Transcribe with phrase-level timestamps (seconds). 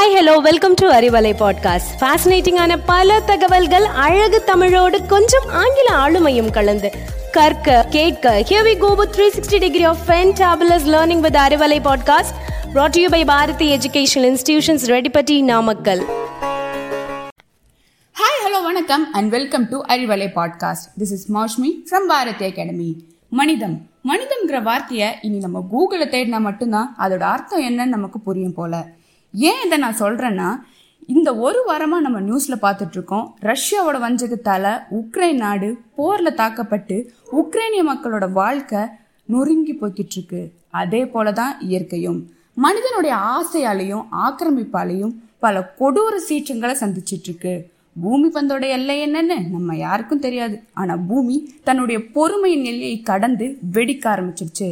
[0.00, 6.92] Hi hello welcome to Arivalai podcast ஃபேசினேட்டிங்கான பல தகவல்கள் அழகு தமிழோடு கொஞ்சம் ஆங்கில ஆளுமையும் கலந்து.
[7.32, 12.34] கற்க கேட்க here we go with 360 degree of fantabulous learning with Arivalai podcast
[12.74, 16.00] brought to you by Bharathi educational institutions Reddipatti Namakkal
[18.14, 23.80] hi hello வணக்கம் and welcome to Arivalai podcast this is Mashmi from Bharathi academy மனிதம்.
[24.08, 28.86] மனிதம்ங்கிற வார்த்தையை இனி நம்ம கூகுளில் தேடினா மட்டும்தான் அதோட அர்த்தம் என்னன்னு நமக்கு புரியும் போல.
[29.34, 30.48] ஏன் இதை நான் சொல்கிறேன்னா
[31.08, 36.96] இந்த ஒரு வாரமாக நம்ம நியூஸில் பார்த்துட்ருக்கோம் ரஷ்யாவோட வஞ்சகத்தால் உக்ரைன் நாடு போரில் தாக்கப்பட்டு
[37.40, 38.82] உக்ரைனிய மக்களோட வாழ்க்கை
[39.24, 42.20] நொறுங்கி போய்கிட்டுருக்கு அதே போல தான் இயற்கையும்.
[42.54, 47.54] மனிதனுடைய ஆசையாலையும் ஆக்கிரமிப்பாலையும் பல கொடூர சீற்றங்களை சந்திச்சிட்ருக்கு.
[48.02, 50.56] பூமி பந்தோட எல்லை என்னன்னு நம்ம யாருக்கும் தெரியாது.
[50.74, 54.70] ஆனால் பூமி தன்னுடைய பொறுமையின் எல்லையை கடந்து வெடிக்க ஆரம்பிச்சிருச்சு.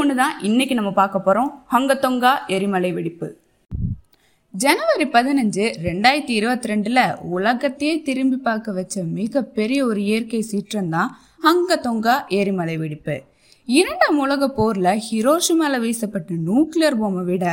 [0.00, 3.28] ஒன்று தான் இன்னைக்கு நம்ம பார்க்க போகிறோம் ஹங்கத்தொங்கா எரிமலை வெடிப்பு.
[4.62, 7.00] ஜனவரி பதினஞ்சு ரெண்டாயிரத்தி இருபத்தி ரெண்டுல
[7.36, 11.10] உலகத்தையே திரும்பி பார்க்க வச்ச மிகப்பெரிய ஒரு இயற்கை சீற்றம் தான்
[11.46, 13.16] ஹங்கத்தொங்கா எரிமலை வெடிப்பு.
[13.68, 17.46] இரண்டாம் உலக போர்ல ஹிரோஷிமால வீசப்பட்ட நியூக்ளியர் பொம்மை விட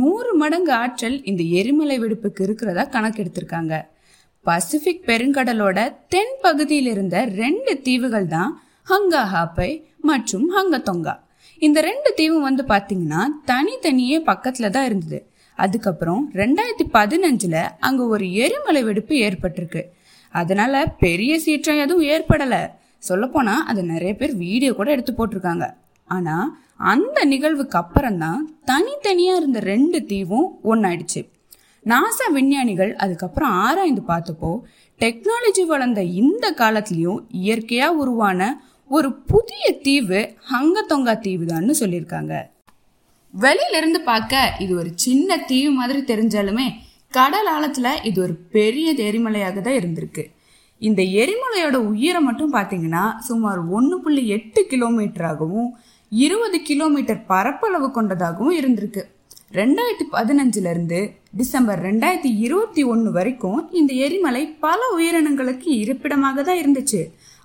[0.00, 3.74] நூறு மடங்கு ஆற்றல் இந்த எரிமலை வெடிப்புக்கு இருக்கிறதா கணக்கெடுத்திருக்காங்க.
[4.46, 5.78] பசிபிக் பெருங்கடலோட
[6.14, 8.52] தென் பகுதியில் இருந்த ரெண்டு தீவுகள் தான்
[8.92, 9.70] ஹங்கா ஹாப்பை
[10.10, 11.16] மற்றும் ஹங்கத்தொங்கா.
[11.66, 15.20] இந்த ரெண்டு தீவும் வந்து பாத்தீங்கன்னா தனித்தனியே பக்கத்துல தான் இருந்தது.
[15.56, 19.82] அதுக்கப்புறம் ரெண்டாயிரத்தி பதினஞ்சில் அங்கே ஒரு எரிமலை வெடிப்பு ஏற்பட்டிருக்கு.
[20.34, 22.62] அதனால பெரிய சீற்றம் எதுவும் ஏற்படலை.
[23.08, 25.66] சொல்லப்போனால் அது நிறைய பேர் வீடியோ கூட எடுத்து போட்டிருக்காங்க.
[26.10, 26.46] ஆனால்
[26.92, 31.20] அந்த நிகழ்வுக்கு அப்புறம் தான் தனித்தனியாக இருந்த ரெண்டு தீவும் ஒன்றாயிடுச்சு
[31.86, 34.50] நாசா விஞ்ஞானிகள் அதுக்கப்புறம் ஆராய்ந்து பார்த்தப்போ
[35.00, 38.40] டெக்னாலஜி வளர்ந்த இந்த காலத்துலேயும் இயற்கையாக உருவான
[38.90, 40.20] ஒரு புதிய தீவு
[40.52, 42.34] ஹங்கத்தொங்கா தீவு தான்னு சொல்லியிருக்காங்க.
[43.42, 46.66] வெளியில இருந்து பார்க்க இது ஒரு சின்ன தீவு மாதிரி தெரிஞ்சாலுமே
[47.16, 50.24] கடல் ஆழத்துல இது ஒரு பெரிய எரிமலையாக தான் இருந்திருக்கு.
[50.78, 55.68] இந்த எரிமலையோட உயரம் மட்டும் பார்த்தீங்கன்னா சுமார் ஒன்று புள்ளி எட்டு கிலோமீட்டராகவும்
[56.12, 59.02] இருபது கிலோமீட்டர் பரப்பளவு கொண்டதாகவும் இருந்திருக்கு.
[59.60, 61.00] ரெண்டாயிரத்தி பதினஞ்சுல இருந்து
[61.40, 67.02] டிசம்பர் ரெண்டாயிரத்தி இருபத்தி ஒன்று வரைக்கும் இந்த எரிமலை பல உயிரினங்களுக்கு இருப்பிடமாக தான் இருந்துச்சு.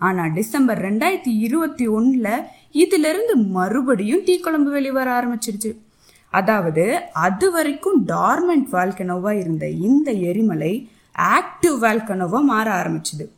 [0.07, 2.33] ஆனால் டிசம்பர் ரெண்டாயிரத்தி இருபத்தி ஒன்றில்
[2.71, 5.75] இதிலிருந்து மறுபடியும் தீக்குழம்பு வெளிவர ஆரம்பிச்சிருச்சு.
[6.29, 13.29] அதாவது அது வரைக்கும் டார்மெண்ட் வால்கனோவா இருந்த இந்த எரிமலை ஆக்டிவ் வால்கனோவா மாற ஆரம்பிச்சுது.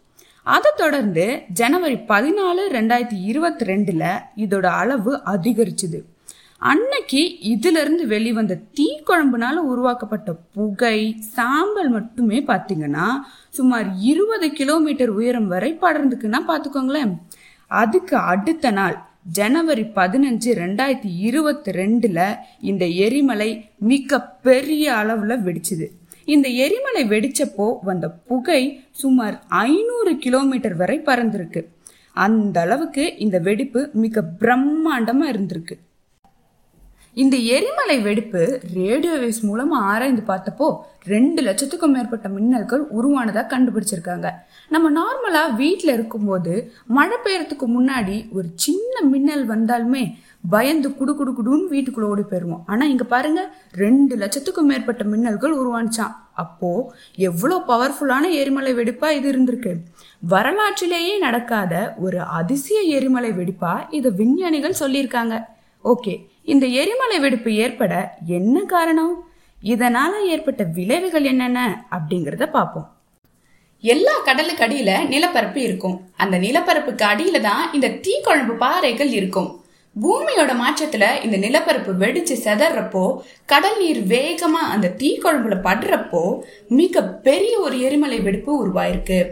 [0.44, 6.04] அதை தொடர்ந்து ஜனவரி பதினாலு ரெண்டாயிரத்தி இருபத்தி ரெண்டுல இதோட அளவு அதிகரிச்சுது.
[6.58, 13.08] அன்னைக்கு இதுல இருந்து வெளிவந்த தீக்குழம்புனால உருவாக்கப்பட்ட புகை சாம்பல் மட்டுமே பாத்தீங்கன்னா
[13.50, 17.14] சுமார் இருபது கிலோமீட்டர் உயரம் வரை படர்ந்துக்குன்னா பாத்துக்கோங்களேன்.
[17.68, 25.88] அதுக்கு அடுத்த நாள் ஜனவரி பதினஞ்சு ரெண்டாயிரத்தி இருபத்தி ரெண்டுல இந்த எரிமலை மிக பெரிய அளவுல வெடிச்சுது.
[26.26, 31.66] இந்த எரிமலை வெடிச்சப்போ வந்த புகை சுமார் ஐநூறு கிலோமீட்டர் வரை பறந்திருக்கு.
[32.14, 35.78] அந்த அளவுக்கு இந்த வெடிப்பு மிக பிரம்மாண்டமா இருந்திருக்கு.
[37.16, 38.42] இந்த எரிமலை வெடிப்பு
[38.74, 40.68] ரேடியோ வேவ்ஸ் மூலமா ஆராய்ந்து பார்த்தப்போ
[41.14, 44.28] ரெண்டு லட்சத்துக்கும் மேற்பட்ட மின்னல்கள் உருவானதா கண்டுபிடிச்சிருக்காங்க.
[44.74, 46.54] நம்ம நார்மலா வீட்டில் இருக்கும்போது
[46.98, 50.04] மழை பெய்யறதுக்கு முன்னாடி ஒரு சின்ன மின்னல் வந்தாலுமே
[50.50, 52.64] பயந்து குடு குடு குடுன்னு வீட்டுக்குள்ள ஓடி போயிருவோம்.
[52.66, 53.42] ஆனா இங்க பாருங்க
[53.84, 56.74] ரெண்டு லட்சத்துக்கும் மேற்பட்ட மின்னல்கள் உருவானுச்சான் அப்போ
[57.30, 59.74] எவ்வளோ பவர்ஃபுல்லான எரிமலை வெடிப்பா இது இருந்திருக்கு.
[60.34, 65.36] வரலாற்றிலேயே நடக்காத ஒரு அதிசய எரிமலை வெடிப்பா இதை விஞ்ஞானிகள் சொல்லியிருக்காங்க.
[65.84, 69.30] ஓகே இந்த எரிமலை வெடிப்பு ஏற்பட என்ன காரணம்?
[69.64, 71.86] இதனால ஏற்பட்ட விளைவுகள் என்னென்ன?
[71.92, 72.98] அப்படிங்கறத பார்ப்போம்.
[73.82, 76.02] எல்லா கடலுக்கு அடியில நிலப்பரப்பு இருக்கும்.
[76.16, 79.64] அந்த நிலப்பரப்புக்கு அடியில தான் இந்த தீக்குழம்பு பாறைகள் இருக்கும்.
[80.02, 87.80] பூமியோட மாற்றத்துல இந்த நிலப்பரப்பு வெடிச்சு செதறப்போ கடல் நீர் வேகமா அந்த தீக்குழம்புல படுறப்போ மிக பெரிய ஒரு
[87.80, 89.28] எரிமலை வெடிப்பு உருவாயிருக்கு.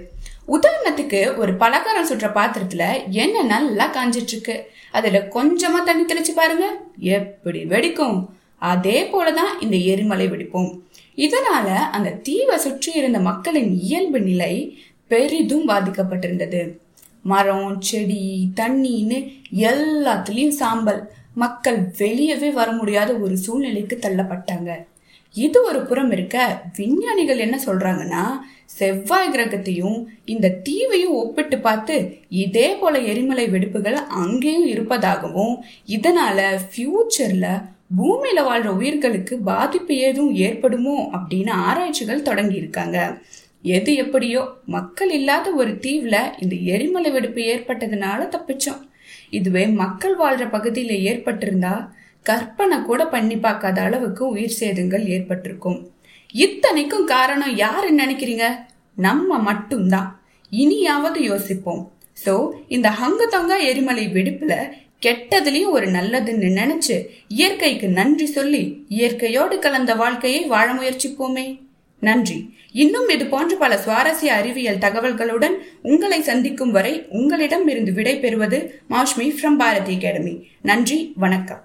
[0.51, 4.55] உதாரணத்துக்கு ஒரு பலகாரம் சுற்ற பாத்திரத்துல எண்ணெய் நல்லா காஞ்சிட்டு இருக்கு
[4.91, 6.65] அதுல கொஞ்சமா தண்ணி தெளிச்சு பாருங்க
[6.97, 8.27] எப்படி வெடிக்கும்.
[8.57, 10.71] அதே போலதான் இந்த எரிமலை வெடிப்போம்.
[11.15, 14.53] இதனால அந்த தீவை சுற்றி இருந்த மக்களின் இயல்பு நிலை
[15.07, 16.61] பெரிதும் பாதிக்கப்பட்டிருந்தது.
[17.23, 19.17] மரம் செடி தண்ணின்னு
[19.53, 21.01] எல்லாத்துலயும் சாம்பல்.
[21.33, 24.71] மக்கள் வெளியவே வர முடியாத ஒரு சூழ்நிலைக்கு தள்ளப்பட்டாங்க.
[25.35, 28.23] இது ஒரு புறம் இருக்க விஞ்ஞானிகள் என்ன சொல்றாங்கன்னா
[28.65, 31.95] செவ்வாய் கிரகத்தையும் இந்த தீவையும் ஒப்பிட்டு பார்த்து
[32.29, 35.53] இதே போல எரிமலை வெடிப்புகள் அங்கேயும் இருப்பதாகவும்
[35.87, 37.47] இதனால ஃபியூச்சர்ல
[37.97, 42.97] பூமியில வாழ்ற உயிர்களுக்கு பாதிப்பு ஏதும் ஏற்படுமோ அப்படின்னு ஆராய்ச்சிகள் தொடங்கி இருக்காங்க
[43.61, 48.81] எது எப்படியோ மக்கள் இல்லாத ஒரு தீவுல இந்த எரிமலை வெடிப்பு ஏற்பட்டதுனால தப்பிச்சோம்.
[49.29, 51.73] இதுவே மக்கள் வாழ்ற பகுதியில ஏற்பட்டிருந்தா
[52.23, 55.91] கற்பனை கூட பண்ணி பார்க்காத அளவுக்கு உயிர் சேதங்கள் ஏற்பட்டிருக்கும்.
[56.33, 58.47] இத்தனைக்கும் காரணம் யாருன்னு நினைக்கிறீங்க?
[58.95, 60.21] நம்ம மட்டும்தான்.
[60.49, 61.91] இனியாவது யோசிப்போம்.
[62.25, 64.53] சோ இந்த ஹங்கு தொங்க எரிமலை வெடிப்புல
[65.05, 71.59] கெட்டதுலயும் ஒரு நல்லதுன்னு நினைச்சு இயற்கைக்கு நன்றி சொல்லி இயற்கையோடு கலந்த வாழ்க்கையை வாழ முயற்சிப்போமே.
[71.99, 72.53] நன்றி.
[72.71, 79.27] இன்னும் இது போன்ற பல சுவாரஸ்ய அறிவியல் தகவல்களுடன் உங்களை சந்திக்கும் வரை உங்களிடம் இருந்து விடை பெறுவது மாஷ்மி
[79.37, 81.63] ஃப்ரம் பாரதி அகாடமி நன்றி வணக்கம்.